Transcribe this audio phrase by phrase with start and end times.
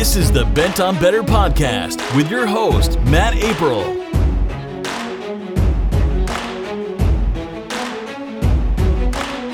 [0.00, 3.82] This is the Bent on Better podcast with your host, Matt April.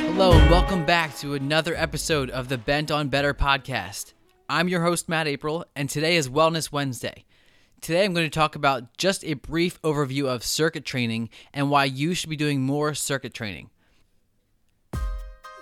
[0.06, 4.12] Hello, and welcome back to another episode of the Bent on Better podcast.
[4.48, 7.24] I'm your host, Matt April, and today is Wellness Wednesday.
[7.80, 11.86] Today, I'm going to talk about just a brief overview of circuit training and why
[11.86, 13.70] you should be doing more circuit training.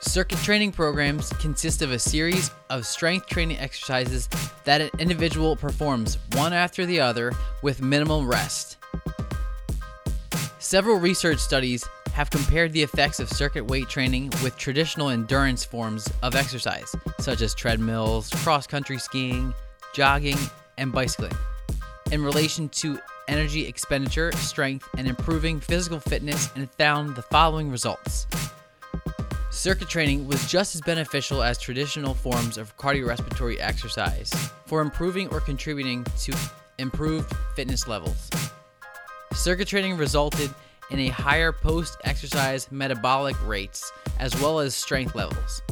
[0.07, 4.29] Circuit training programs consist of a series of strength training exercises
[4.65, 8.77] that an individual performs one after the other with minimal rest.
[10.61, 16.09] Several research studies have compared the effects of circuit weight training with traditional endurance forms
[16.23, 19.53] of exercise, such as treadmills, cross country skiing,
[19.95, 20.39] jogging,
[20.79, 21.33] and bicycling,
[22.13, 28.27] in relation to energy expenditure, strength, and improving physical fitness, and found the following results.
[29.55, 34.31] Circuit training was just as beneficial as traditional forms of cardiorespiratory exercise
[34.67, 36.35] for improving or contributing to
[36.79, 38.29] improved fitness levels.
[39.33, 40.53] Circuit training resulted
[40.91, 45.63] in a higher post exercise metabolic rates as well as strength levels.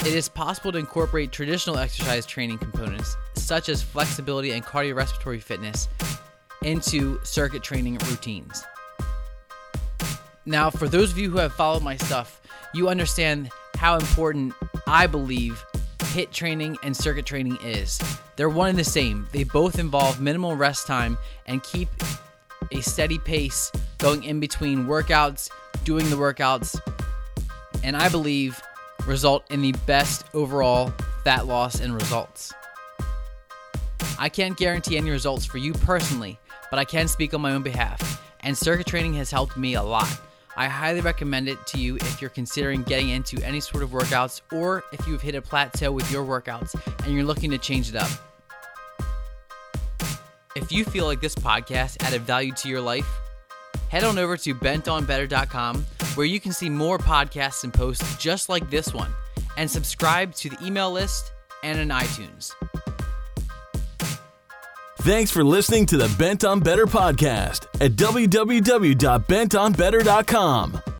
[0.00, 5.88] It is possible to incorporate traditional exercise training components, such as flexibility and cardiorespiratory fitness,
[6.62, 8.64] into circuit training routines.
[10.44, 12.41] Now, for those of you who have followed my stuff,
[12.74, 14.54] you understand how important
[14.86, 15.64] I believe
[16.12, 18.00] HIT training and circuit training is.
[18.36, 19.26] They're one and the same.
[19.32, 21.88] They both involve minimal rest time and keep
[22.70, 25.50] a steady pace going in between workouts,
[25.84, 26.80] doing the workouts,
[27.82, 28.60] and I believe
[29.06, 30.92] result in the best overall
[31.24, 32.52] fat loss and results.
[34.18, 36.38] I can't guarantee any results for you personally,
[36.70, 39.82] but I can speak on my own behalf, and circuit training has helped me a
[39.82, 40.08] lot.
[40.56, 44.42] I highly recommend it to you if you're considering getting into any sort of workouts
[44.52, 47.96] or if you've hit a plateau with your workouts and you're looking to change it
[47.96, 48.10] up.
[50.54, 53.08] If you feel like this podcast added value to your life,
[53.88, 58.68] head on over to bentonbetter.com where you can see more podcasts and posts just like
[58.68, 59.12] this one
[59.56, 62.52] and subscribe to the email list and in iTunes.
[65.04, 70.91] Thanks for listening to the Bent on Better podcast at www.bentonbetter.com.